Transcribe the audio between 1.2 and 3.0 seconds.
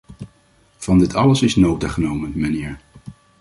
is nota genomen, mijnheer.